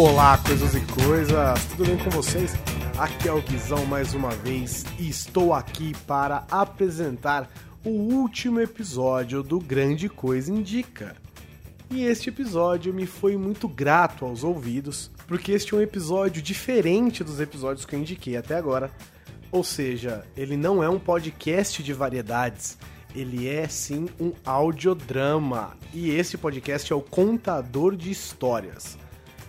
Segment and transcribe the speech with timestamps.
[0.00, 2.54] Olá, coisas e coisas, tudo bem com vocês?
[2.96, 7.50] Aqui é o Guizão mais uma vez e estou aqui para apresentar
[7.84, 11.16] o último episódio do Grande Coisa Indica.
[11.90, 17.24] E este episódio me foi muito grato aos ouvidos, porque este é um episódio diferente
[17.24, 18.92] dos episódios que eu indiquei até agora.
[19.50, 22.78] Ou seja, ele não é um podcast de variedades,
[23.16, 25.76] ele é sim um audiodrama.
[25.92, 28.96] E esse podcast é o Contador de Histórias.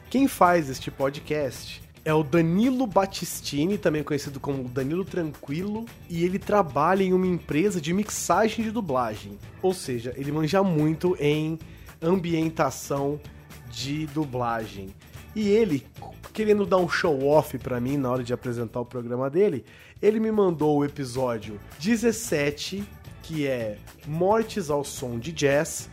[0.09, 6.39] Quem faz este podcast é o Danilo Battistini, também conhecido como Danilo Tranquilo, e ele
[6.39, 9.37] trabalha em uma empresa de mixagem de dublagem.
[9.61, 11.59] Ou seja, ele manja muito em
[12.01, 13.21] ambientação
[13.69, 14.95] de dublagem.
[15.35, 15.85] E ele,
[16.33, 19.63] querendo dar um show off para mim na hora de apresentar o programa dele,
[20.01, 22.83] ele me mandou o episódio 17,
[23.21, 25.87] que é Mortes ao Som de Jazz.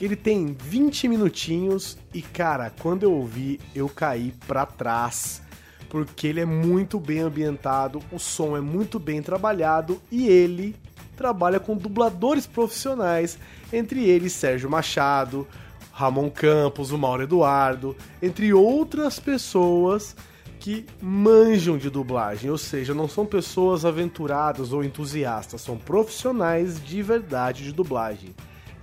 [0.00, 5.42] Ele tem 20 minutinhos e, cara, quando eu ouvi, eu caí pra trás.
[5.88, 10.74] Porque ele é muito bem ambientado, o som é muito bem trabalhado e ele
[11.16, 13.38] trabalha com dubladores profissionais,
[13.72, 15.46] entre eles Sérgio Machado,
[15.92, 20.16] Ramon Campos, o Mauro Eduardo, entre outras pessoas
[20.58, 27.02] que manjam de dublagem, ou seja, não são pessoas aventuradas ou entusiastas, são profissionais de
[27.02, 28.34] verdade de dublagem.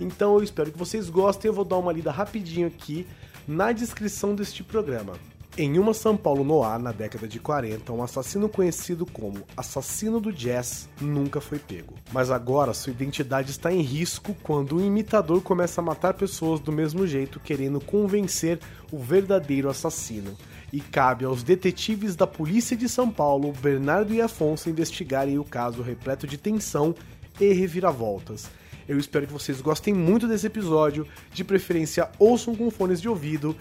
[0.02, 3.08] Então eu espero que vocês gostem, eu vou dar uma lida rapidinho aqui
[3.48, 5.14] na descrição deste programa.
[5.58, 10.20] Em uma São Paulo no ar, na década de 40, um assassino conhecido como Assassino
[10.22, 11.94] do Jazz nunca foi pego.
[12.12, 16.72] Mas agora sua identidade está em risco quando um imitador começa a matar pessoas do
[16.72, 18.60] mesmo jeito, querendo convencer
[18.94, 20.38] o verdadeiro assassino.
[20.72, 25.82] E cabe aos detetives da Polícia de São Paulo, Bernardo e Afonso, investigarem o caso
[25.82, 26.96] repleto de tensão
[27.42, 28.50] e reviravoltas.
[28.92, 33.56] Eu espero que vocês gostem muito desse episódio, de preferência ouçam com fones de ouvido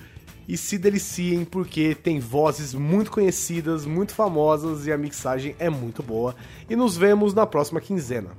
[0.48, 6.02] e se deliciem porque tem vozes muito conhecidas, muito famosas e a mixagem é muito
[6.02, 6.34] boa.
[6.69, 8.30] E nos vemos na próxima quinzena.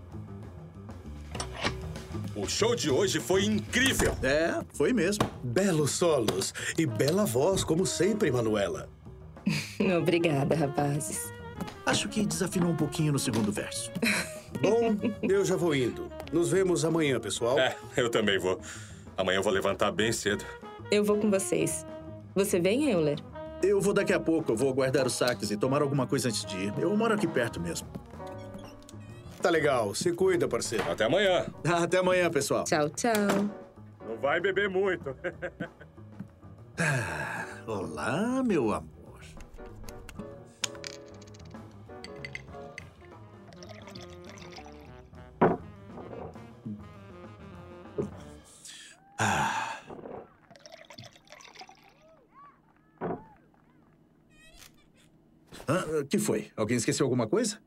[2.36, 4.14] O show de hoje foi incrível.
[4.22, 5.24] É, foi mesmo.
[5.42, 8.90] Belos solos e bela voz, como sempre, Manuela.
[9.98, 11.32] Obrigada, rapazes.
[11.86, 13.90] Acho que desafinou um pouquinho no segundo verso.
[14.60, 16.12] Bom, eu já vou indo.
[16.32, 17.58] Nos vemos amanhã, pessoal.
[17.60, 18.60] É, eu também vou.
[19.18, 20.44] Amanhã eu vou levantar bem cedo.
[20.92, 21.86] Eu vou com vocês.
[22.36, 23.20] Você vem, Euler?
[23.64, 24.52] Eu vou daqui a pouco.
[24.52, 26.74] Eu vou guardar os saques e tomar alguma coisa antes de ir.
[26.78, 27.88] Eu moro aqui perto mesmo.
[29.42, 29.94] Tá legal.
[29.96, 30.84] Se cuida, parceiro.
[30.90, 31.46] Até amanhã.
[31.66, 32.64] Até amanhã, pessoal.
[32.64, 33.14] Tchau, tchau.
[34.08, 35.16] Não vai beber muito.
[37.68, 39.01] Olá, meu amor.
[56.10, 56.52] Que foi?
[56.56, 57.60] Alguém esqueceu alguma coisa?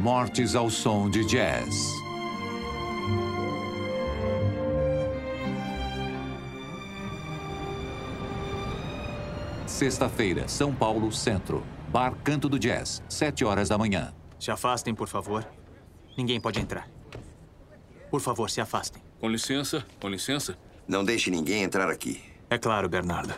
[0.00, 1.92] Mortes ao som de jazz.
[9.66, 11.62] Sexta-feira, São Paulo, Centro.
[11.88, 14.14] Bar Canto do Jazz, sete horas da manhã.
[14.38, 15.46] Se afastem, por favor.
[16.16, 16.88] Ninguém pode entrar.
[18.10, 19.02] Por favor, se afastem.
[19.20, 20.56] Com licença, com licença.
[20.88, 22.22] Não deixe ninguém entrar aqui.
[22.48, 23.34] É claro, Bernardo.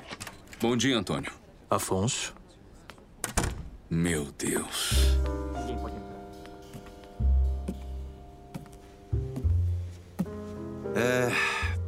[0.60, 1.32] Bom dia, Antônio.
[1.68, 2.32] Afonso.
[3.90, 5.18] Meu Deus.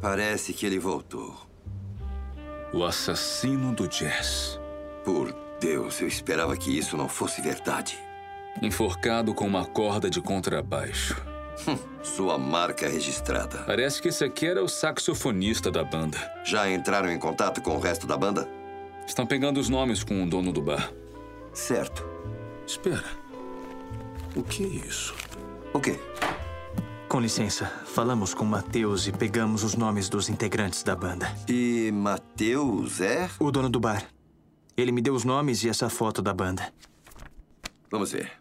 [0.01, 1.35] Parece que ele voltou.
[2.73, 4.59] O assassino do jazz.
[5.03, 7.97] Por Deus, eu esperava que isso não fosse verdade.
[8.61, 11.15] Enforcado com uma corda de contrabaixo.
[12.03, 13.63] Sua marca registrada.
[13.65, 16.17] Parece que esse aqui era o saxofonista da banda.
[16.43, 18.47] Já entraram em contato com o resto da banda?
[19.07, 20.91] Estão pegando os nomes com o dono do bar.
[21.53, 22.05] Certo.
[22.67, 23.05] Espera.
[24.35, 25.15] O que é isso?
[25.73, 25.99] O quê?
[27.15, 31.33] Com licença, falamos com Matheus e pegamos os nomes dos integrantes da banda.
[31.47, 33.29] E Matheus é?
[33.39, 34.05] O dono do bar.
[34.75, 36.73] Ele me deu os nomes e essa foto da banda.
[37.89, 38.33] Vamos ver.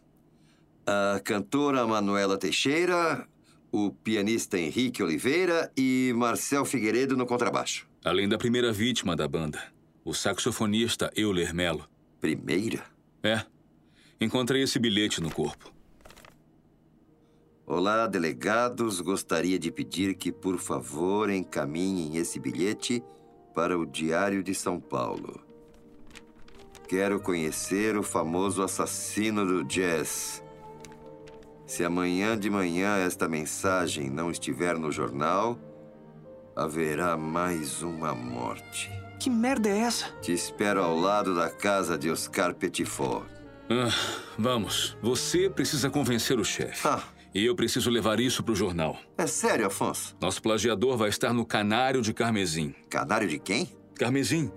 [0.85, 3.29] A cantora Manuela Teixeira,
[3.71, 7.87] o pianista Henrique Oliveira e Marcel Figueiredo no contrabaixo.
[8.05, 9.62] Além da primeira vítima da banda.
[10.05, 11.88] O saxofonista Euler Melo.
[12.20, 12.82] Primeira?
[13.23, 13.44] É.
[14.20, 15.73] Encontrei esse bilhete no corpo.
[17.67, 19.01] Olá, delegados.
[19.01, 23.03] Gostaria de pedir que, por favor, encaminhem esse bilhete
[23.55, 25.41] para o Diário de São Paulo.
[26.87, 30.45] Quero conhecer o famoso assassino do jazz.
[31.65, 35.59] Se amanhã de manhã esta mensagem não estiver no jornal,
[36.55, 38.93] haverá mais uma morte.
[39.19, 40.09] Que merda é essa?
[40.21, 43.27] Te espero ao lado da casa de Oscar Petitfort.
[43.71, 43.89] Ah,
[44.37, 44.99] vamos.
[45.01, 46.87] Você precisa convencer o chefe.
[46.87, 47.03] Ah,
[47.35, 48.97] E eu preciso levar isso pro jornal.
[49.19, 50.17] é sério, Afonso?
[50.21, 52.73] Nosso plagiador vai estar no Canário de Carmesim.
[52.89, 53.69] Canário de quem?
[53.97, 54.53] Carmesim,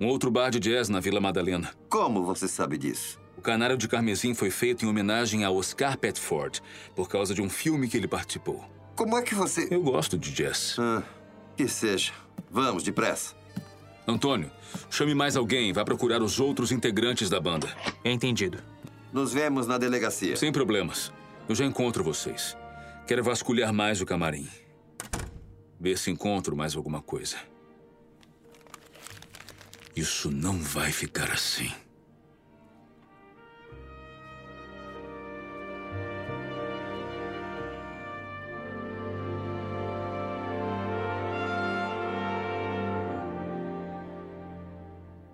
[0.00, 1.70] um outro bar de jazz na Vila Madalena.
[1.88, 3.18] Como você sabe disso?
[3.36, 6.60] O Canário de Carmesim foi feito em homenagem a Oscar Petford,
[6.94, 8.62] por causa de um filme que ele participou.
[8.94, 9.68] Como é que você.
[9.70, 10.76] Eu gosto de jazz.
[10.78, 11.02] Ah,
[11.56, 12.12] que seja.
[12.50, 13.34] Vamos, depressa.
[14.06, 14.50] Antônio,
[14.90, 17.68] chame mais alguém, vá procurar os outros integrantes da banda.
[18.04, 18.58] Entendido.
[19.12, 20.36] Nos vemos na delegacia.
[20.36, 21.12] Sem problemas.
[21.48, 22.54] Eu já encontro vocês.
[23.06, 24.46] Quero vasculhar mais o camarim.
[25.80, 27.38] Ver se encontro mais alguma coisa.
[29.96, 31.72] Isso não vai ficar assim.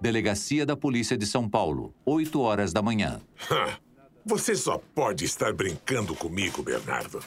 [0.00, 3.20] Delegacia da Polícia de São Paulo, 8 horas da manhã.
[4.26, 7.22] Você só pode estar brincando comigo, Bernardo.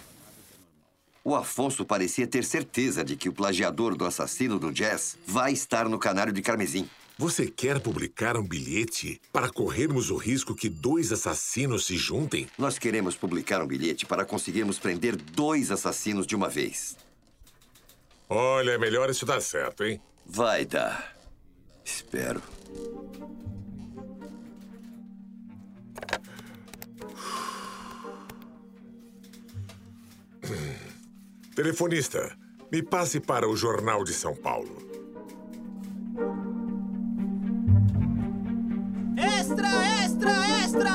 [1.24, 5.88] O Afonso parecia ter certeza de que o plagiador do assassino do jazz vai estar
[5.88, 6.90] no canário de Carmesim.
[7.16, 12.48] Você quer publicar um bilhete para corrermos o risco que dois assassinos se juntem?
[12.58, 16.96] Nós queremos publicar um bilhete para conseguirmos prender dois assassinos de uma vez.
[18.30, 20.02] Olha, é melhor isso dar certo, hein?
[20.26, 21.16] Vai dar.
[21.84, 22.42] Espero.
[31.58, 32.38] Telefonista,
[32.72, 34.78] me passe para o Jornal de São Paulo.
[39.18, 39.68] Extra,
[40.04, 40.32] extra,
[40.64, 40.92] extra!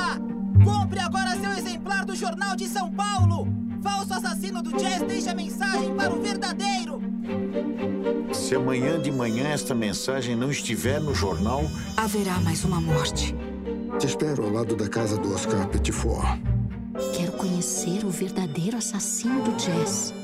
[0.65, 3.49] Compre agora seu exemplar do Jornal de São Paulo!
[3.83, 7.03] Falso assassino do jazz deixa mensagem para o verdadeiro!
[8.33, 11.65] Se amanhã de manhã esta mensagem não estiver no jornal,
[11.97, 13.35] Haverá mais uma morte.
[13.99, 16.39] Te espero ao lado da casa do Oscar Petitfort.
[17.17, 20.22] Quero conhecer o verdadeiro assassino do jazz.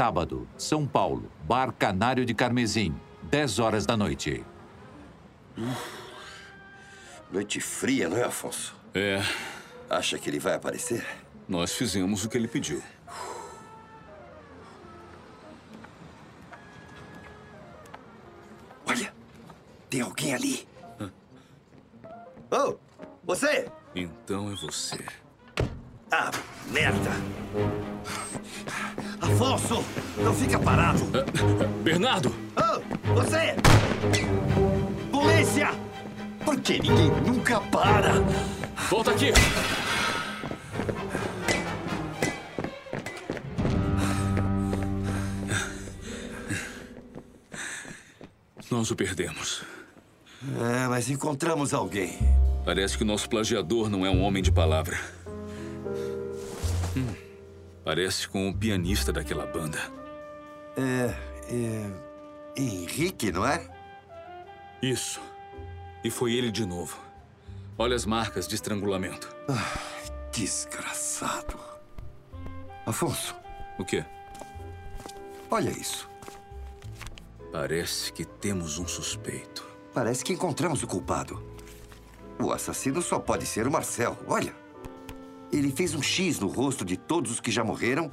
[0.00, 4.42] Sábado, São Paulo, Bar Canário de Carmesim, 10 horas da noite.
[7.30, 8.74] Noite fria, não é, Afonso?
[8.94, 9.22] É.
[9.90, 11.06] Acha que ele vai aparecer?
[11.46, 12.82] Nós fizemos o que ele pediu.
[18.86, 19.12] Olha,
[19.90, 20.68] tem alguém ali.
[22.50, 22.74] Oh,
[23.22, 23.70] você!
[23.94, 25.04] Então é você.
[26.10, 26.30] Ah,
[26.70, 27.89] merda!
[29.32, 29.84] Afonso,
[30.18, 31.00] não fica parado!
[31.82, 32.34] Bernardo!
[32.56, 33.54] Oh, você!
[35.10, 35.70] Polícia!
[36.44, 38.14] Por que ninguém nunca para?
[38.88, 39.32] Volta aqui!
[48.70, 49.62] Nós o perdemos.
[50.42, 52.18] É, mas encontramos alguém.
[52.64, 54.98] Parece que o nosso plagiador não é um homem de palavra.
[57.90, 59.80] Parece com o pianista daquela banda.
[60.76, 61.12] É,
[61.52, 61.90] é.
[62.56, 63.68] Henrique, não é?
[64.80, 65.20] Isso.
[66.04, 66.96] E foi ele de novo.
[67.76, 69.34] Olha as marcas de estrangulamento.
[69.48, 69.76] Ah,
[70.30, 71.58] desgraçado.
[72.86, 73.34] Afonso.
[73.76, 74.04] O quê?
[75.50, 76.08] Olha isso.
[77.50, 79.66] Parece que temos um suspeito.
[79.92, 81.42] Parece que encontramos o culpado.
[82.38, 84.16] O assassino só pode ser o Marcel.
[84.28, 84.59] Olha.
[85.52, 88.10] Ele fez um X no rosto de todos os que já morreram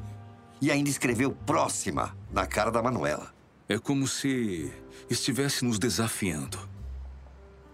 [0.61, 3.33] e ainda escreveu próxima na cara da Manuela.
[3.69, 4.71] É como se
[5.09, 6.57] estivesse nos desafiando.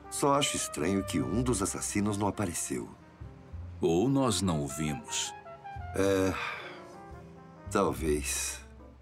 [0.10, 2.90] Só acho estranho que um dos assassinos não apareceu.
[3.80, 5.34] Ou nós não o vimos.
[5.96, 6.34] É.
[7.72, 8.60] Talvez.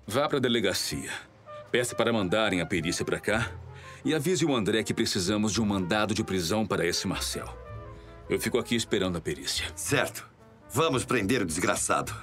[0.07, 1.11] Vá para a delegacia.
[1.71, 3.51] Peça para mandarem a perícia para cá
[4.03, 7.47] e avise o André que precisamos de um mandado de prisão para esse Marcel.
[8.29, 9.65] Eu fico aqui esperando a perícia.
[9.75, 10.30] Certo.
[10.73, 12.13] Vamos prender o desgraçado.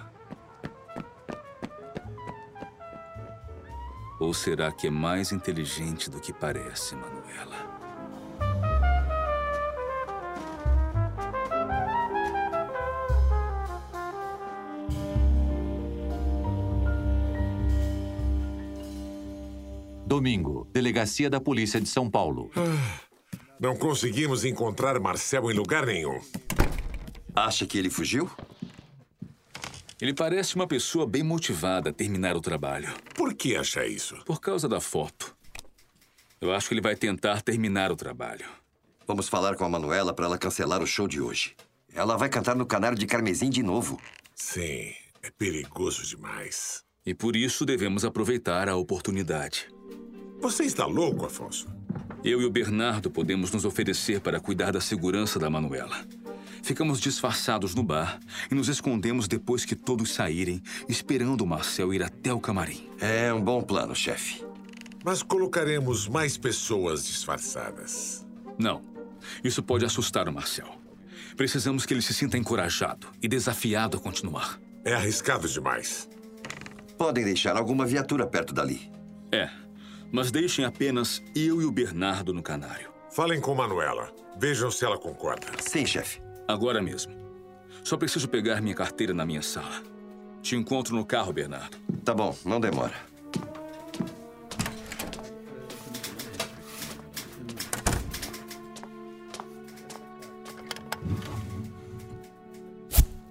[4.18, 7.78] Ou será que é mais inteligente do que parece, Manuela?
[20.18, 22.50] domingo, Delegacia da Polícia de São Paulo.
[23.60, 26.18] Não conseguimos encontrar Marcel em lugar nenhum.
[27.34, 28.30] Acha que ele fugiu?
[30.00, 32.88] Ele parece uma pessoa bem motivada a terminar o trabalho.
[33.14, 34.16] Por que acha isso?
[34.24, 35.36] Por causa da foto.
[36.40, 38.46] Eu acho que ele vai tentar terminar o trabalho.
[39.06, 41.56] Vamos falar com a Manuela para ela cancelar o show de hoje.
[41.92, 44.00] Ela vai cantar no Canário de Carmesim de novo.
[44.34, 44.92] Sim,
[45.22, 46.84] é perigoso demais.
[47.04, 49.66] E por isso devemos aproveitar a oportunidade.
[50.40, 51.66] Você está louco, Afonso?
[52.22, 56.06] Eu e o Bernardo podemos nos oferecer para cuidar da segurança da Manuela.
[56.68, 58.20] Ficamos disfarçados no bar
[58.50, 62.86] e nos escondemos depois que todos saírem, esperando o Marcel ir até o camarim.
[63.00, 64.44] É um bom plano, chefe.
[65.02, 68.26] Mas colocaremos mais pessoas disfarçadas.
[68.58, 68.82] Não.
[69.42, 70.68] Isso pode assustar o Marcel.
[71.38, 74.60] Precisamos que ele se sinta encorajado e desafiado a continuar.
[74.84, 76.06] É arriscado demais.
[76.98, 78.92] Podem deixar alguma viatura perto dali.
[79.32, 79.48] É,
[80.12, 82.90] mas deixem apenas eu e o Bernardo no canário.
[83.10, 84.12] Falem com Manuela.
[84.38, 85.46] Vejam se ela concorda.
[85.60, 86.27] Sim, chefe.
[86.48, 87.12] Agora mesmo.
[87.84, 89.82] Só preciso pegar minha carteira na minha sala.
[90.40, 91.76] Te encontro no carro, Bernardo.
[92.02, 92.94] Tá bom, não demora.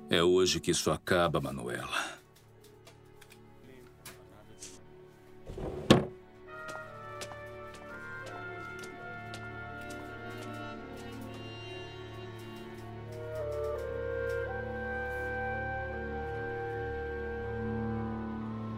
[0.08, 2.17] É hoje que isso acaba, Manuela.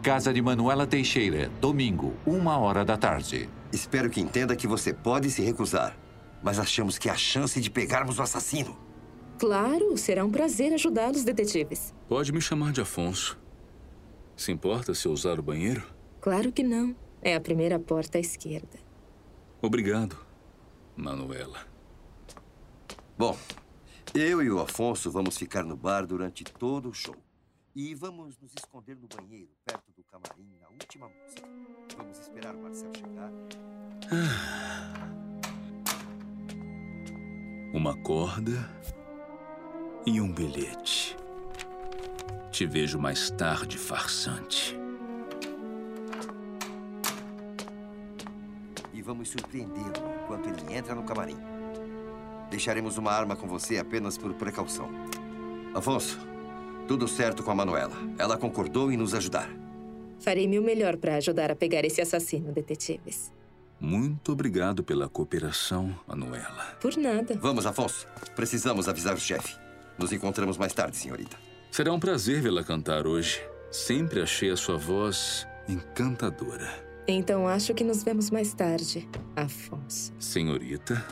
[0.02, 3.50] Casa de Manuela Teixeira, domingo, uma hora da tarde.
[3.72, 5.98] Espero que entenda que você pode se recusar.
[6.42, 8.78] Mas achamos que há chance de pegarmos o assassino.
[9.38, 11.94] Claro, será um prazer ajudá-los, detetives.
[12.08, 13.38] Pode me chamar de Afonso.
[14.38, 15.84] Se importa se eu usar o banheiro?
[16.22, 16.96] Claro que não.
[17.22, 18.80] É a primeira porta à esquerda.
[19.62, 20.16] Obrigado,
[20.96, 21.60] Manuela.
[23.18, 23.38] Bom,
[24.14, 27.18] eu e o Afonso vamos ficar no bar durante todo o show.
[27.76, 31.48] E vamos nos esconder no banheiro, perto do camarim, na última música.
[31.96, 33.32] Vamos esperar o Marcel chegar.
[37.72, 38.54] Uma corda
[40.06, 41.16] e um bilhete.
[42.52, 44.76] Te vejo mais tarde, farsante.
[48.92, 51.38] E vamos surpreendê-lo enquanto ele entra no camarim.
[52.50, 54.90] Deixaremos uma arma com você apenas por precaução.
[55.76, 56.20] Afonso,
[56.90, 57.96] tudo certo com a Manuela.
[58.18, 59.48] Ela concordou em nos ajudar.
[60.20, 63.32] Farei meu melhor para ajudar a pegar esse assassino, detetives.
[63.80, 66.76] Muito obrigado pela cooperação, Manuela.
[66.82, 67.38] Por nada.
[67.40, 68.08] Vamos, Afonso.
[68.36, 69.56] Precisamos avisar o chefe.
[70.00, 71.38] Nos encontramos mais tarde, senhorita.
[71.70, 73.40] Será um prazer vê-la cantar hoje.
[73.70, 76.74] Sempre achei a sua voz encantadora.
[77.08, 80.12] Então acho que nos vemos mais tarde, Afonso.
[80.20, 81.06] Senhorita.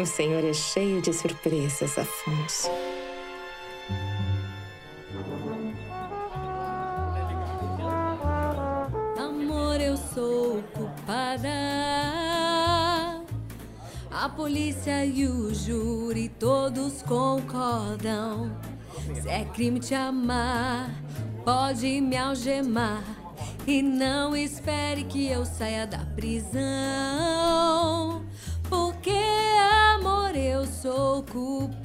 [0.00, 2.70] O senhor é cheio de surpresas, Afonso.
[9.18, 11.48] Amor, eu sou culpada.
[14.10, 18.50] A polícia e o júri todos concordam.
[19.22, 20.90] Se é crime te amar,
[21.44, 23.04] pode me algemar.
[23.66, 27.45] E não espere que eu saia da prisão.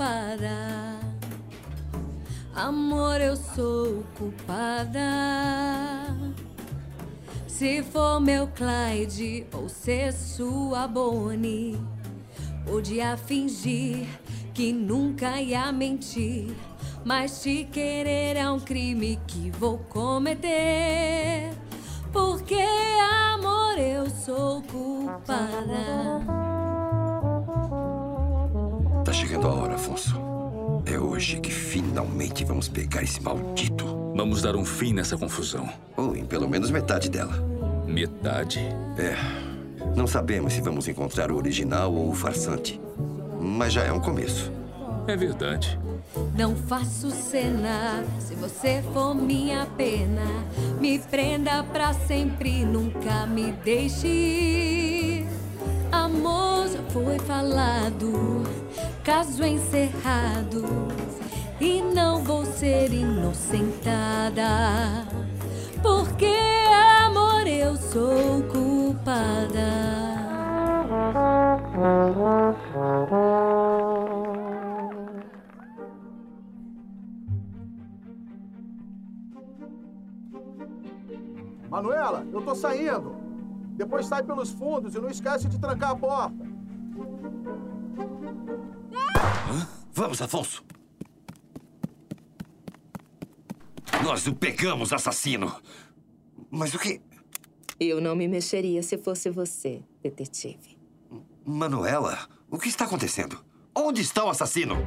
[0.02, 1.00] Culpada.
[2.56, 5.00] Amor, eu sou culpada.
[7.48, 11.80] Se for meu Clyde ou ser sua Bonnie,
[12.66, 14.08] podia fingir
[14.54, 16.56] que nunca ia mentir.
[17.06, 21.52] Mas te querer é um crime que vou cometer.
[22.12, 22.64] Porque,
[23.34, 26.51] amor, eu sou culpada.
[29.04, 30.16] Tá chegando a hora, Afonso.
[30.86, 33.86] É hoje que finalmente vamos pegar esse maldito.
[34.16, 35.68] Vamos dar um fim nessa confusão.
[35.98, 37.34] Ou em pelo menos metade dela.
[37.88, 38.60] Metade?
[38.98, 39.16] É.
[39.96, 42.80] Não sabemos se vamos encontrar o original ou o farsante.
[43.40, 44.52] Mas já é um começo.
[45.08, 45.80] É verdade.
[46.38, 50.26] Não faço cena se você for minha pena.
[50.80, 55.28] Me prenda pra sempre, nunca me deixe ir.
[55.92, 58.44] Amor já foi falado,
[59.04, 60.64] caso encerrado.
[61.60, 64.48] E não vou ser inocentada.
[65.82, 66.34] Porque
[67.06, 70.12] amor eu sou culpada.
[81.70, 83.16] Manuela, eu tô saindo.
[83.76, 86.52] Depois sai pelos fundos e não esquece de trancar a porta.
[89.94, 90.64] Vamos, Afonso.
[94.04, 95.54] Nós o pegamos, assassino.
[96.50, 97.02] Mas o que?
[97.80, 100.78] Eu não me mexeria se fosse você, detetive.
[101.46, 103.44] Manuela, o que está acontecendo?
[103.76, 104.78] Onde está o assassino?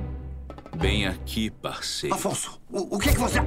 [0.77, 2.15] Bem aqui, parceiro.
[2.15, 3.39] Afonso, o, o que é que você.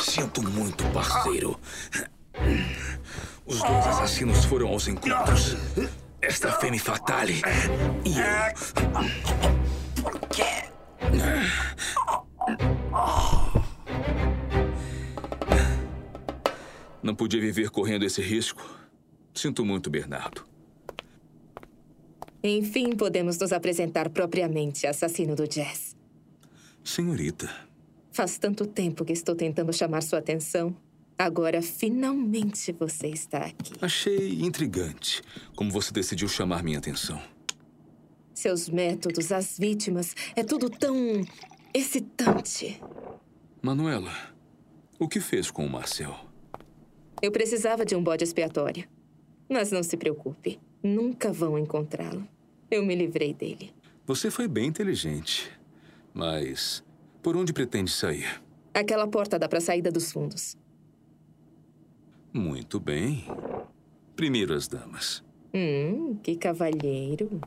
[0.00, 1.58] Sinto muito, parceiro.
[3.44, 5.56] Os dois assassinos foram aos encontros.
[6.22, 7.42] Esta Femme Fatale
[8.04, 8.52] e eu.
[10.02, 10.70] Por quê?
[17.02, 18.62] Não podia viver correndo esse risco.
[19.34, 20.44] Sinto muito, Bernardo.
[22.40, 25.96] Enfim, podemos nos apresentar propriamente, assassino do jazz.
[26.84, 27.50] Senhorita.
[28.12, 30.76] Faz tanto tempo que estou tentando chamar sua atenção.
[31.22, 33.74] Agora, finalmente, você está aqui.
[33.80, 35.22] Achei intrigante
[35.54, 37.22] como você decidiu chamar minha atenção.
[38.34, 40.96] Seus métodos, as vítimas, é tudo tão
[41.72, 42.82] excitante.
[43.62, 44.12] Manuela,
[44.98, 46.12] o que fez com o Marcel?
[47.22, 48.88] Eu precisava de um bode expiatório.
[49.48, 52.26] Mas não se preocupe, nunca vão encontrá-lo.
[52.68, 53.72] Eu me livrei dele.
[54.04, 55.52] Você foi bem inteligente.
[56.12, 56.82] Mas
[57.22, 58.42] por onde pretende sair?
[58.74, 60.60] Aquela porta dá para a saída dos fundos.
[62.32, 63.26] Muito bem.
[64.16, 65.22] Primeiro as damas.
[65.54, 67.40] Hum, que cavalheiro.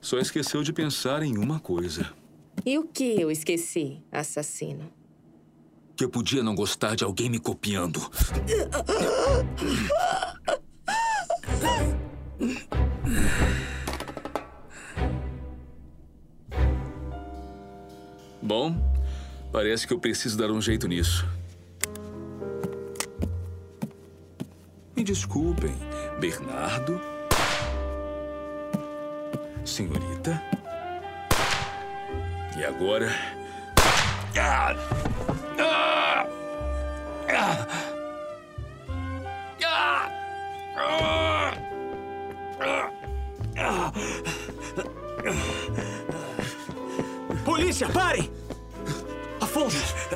[0.00, 2.12] Só esqueceu de pensar em uma coisa.
[2.66, 4.90] E o que eu esqueci, assassino?
[5.96, 8.00] Que eu podia não gostar de alguém me copiando.
[18.42, 18.74] Bom,
[19.52, 21.28] parece que eu preciso dar um jeito nisso.
[24.96, 25.74] Me desculpem,
[26.18, 26.98] Bernardo.
[29.64, 30.42] Senhorita.
[32.58, 33.12] E agora?
[47.44, 48.41] Polícia, parem!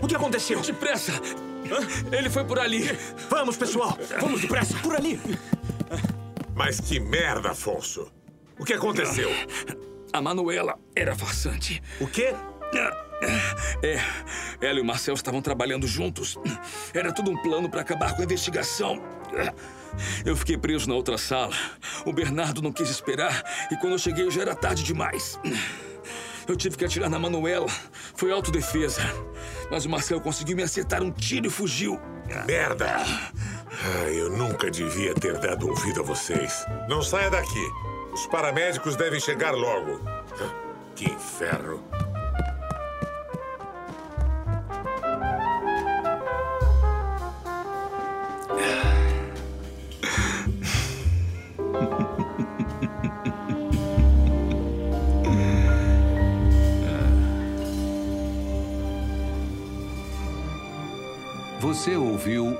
[0.06, 0.60] O que aconteceu?
[0.60, 1.20] Depressa!
[2.12, 2.96] Ele foi por ali.
[3.28, 3.98] Vamos, pessoal!
[4.20, 4.78] Vamos depressa!
[4.78, 5.20] Por ali!
[6.54, 8.12] Mas que merda, Afonso!
[8.56, 9.28] O que aconteceu?
[10.12, 11.82] A Manuela era farsante.
[12.00, 12.32] O quê?
[13.82, 14.00] É,
[14.60, 16.38] ela e o Marcel estavam trabalhando juntos.
[16.94, 19.02] Era tudo um plano para acabar com a investigação.
[20.24, 21.52] Eu fiquei preso na outra sala.
[22.04, 23.42] O Bernardo não quis esperar
[23.72, 25.36] e quando eu cheguei já era tarde demais.
[26.46, 27.66] Eu tive que atirar na Manuela.
[28.14, 29.02] Foi autodefesa.
[29.70, 32.00] Mas o Marcel conseguiu me acertar um tiro e fugiu.
[32.46, 33.04] Merda!
[34.12, 36.64] Eu nunca devia ter dado ouvido a vocês.
[36.88, 37.70] Não saia daqui.
[38.12, 40.00] Os paramédicos devem chegar logo.
[40.94, 41.82] Que inferno.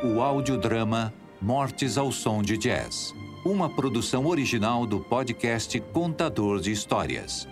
[0.03, 7.49] O audiodrama Mortes ao Som de Jazz, uma produção original do podcast Contador de Histórias.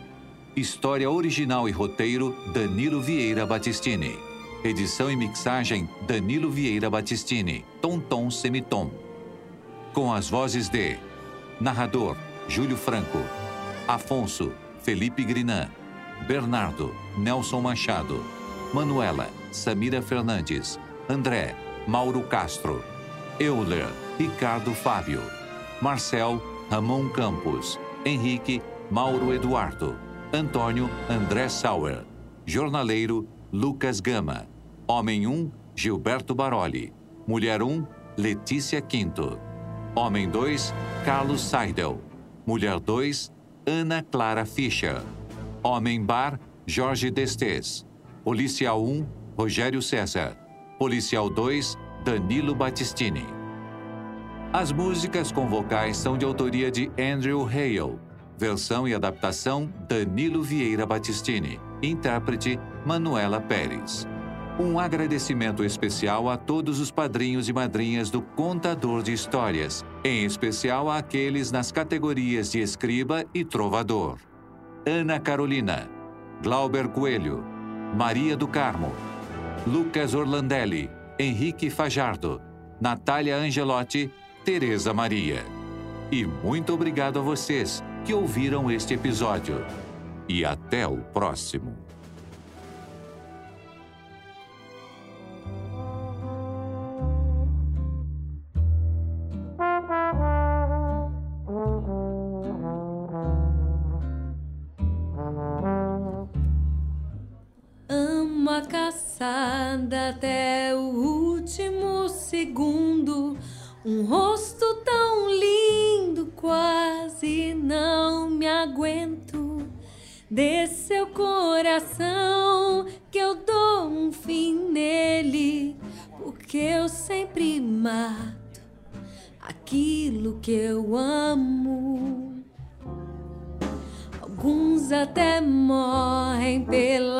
[0.56, 4.18] História original e roteiro Danilo Vieira Battistini.
[4.62, 8.90] Edição e mixagem Danilo Vieira Battistini, Tom Semitom.
[9.92, 10.96] Com as vozes de
[11.60, 12.16] Narrador
[12.48, 13.18] Júlio Franco,
[13.86, 14.52] Afonso
[14.82, 15.68] Felipe Grinan,
[16.26, 18.22] Bernardo Nelson Machado,
[18.72, 20.78] Manuela Samira Fernandes,
[21.08, 21.54] André,
[21.86, 22.82] Mauro Castro,
[23.38, 23.86] Euler,
[24.18, 25.20] Ricardo Fábio,
[25.82, 29.94] Marcel, Ramon Campos, Henrique, Mauro Eduardo,
[30.32, 32.04] Antônio, André Sauer,
[32.46, 34.46] Jornaleiro, Lucas Gama,
[34.88, 36.92] Homem 1, Gilberto Baroli,
[37.26, 39.38] Mulher 1, Letícia Quinto,
[39.94, 40.72] Homem 2,
[41.04, 42.00] Carlos Seidel,
[42.46, 43.30] Mulher 2,
[43.66, 45.02] Ana Clara Fischer,
[45.62, 47.84] Homem Bar, Jorge Destes,
[48.24, 50.36] Policial 1, Rogério César,
[50.84, 53.24] Policial 2, Danilo Battistini.
[54.52, 57.98] As músicas com vocais são de autoria de Andrew Hale.
[58.36, 61.58] Versão e adaptação Danilo Vieira Battistini.
[61.82, 64.06] Intérprete Manuela Pérez.
[64.60, 70.90] Um agradecimento especial a todos os padrinhos e madrinhas do Contador de Histórias, em especial
[70.90, 74.18] àqueles nas categorias de escriba e trovador.
[74.86, 75.88] Ana Carolina,
[76.42, 77.42] Glauber Coelho,
[77.96, 78.92] Maria do Carmo,
[79.66, 82.38] Lucas Orlandelli, Henrique Fajardo,
[82.78, 84.12] Natália Angelotti,
[84.44, 85.42] Tereza Maria.
[86.12, 89.64] E muito obrigado a vocês que ouviram este episódio.
[90.28, 91.83] E até o próximo.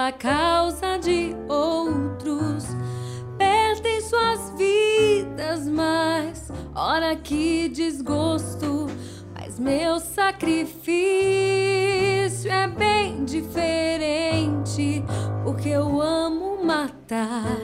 [0.05, 2.67] Pela causa de outros.
[3.39, 8.87] Perdem suas vidas, mas ora que desgosto.
[9.33, 10.93] Mas meu sacrifício
[12.51, 15.03] é bem diferente,
[15.43, 17.57] porque eu amo matar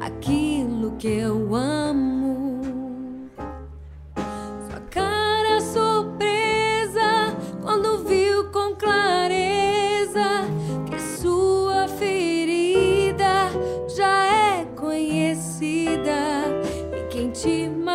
[0.00, 1.91] aquilo que eu amo.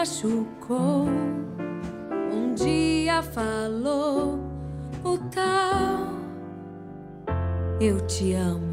[0.08, 1.06] Machucou
[2.32, 4.40] um dia falou
[5.04, 6.08] o tal
[7.80, 8.67] eu te amo.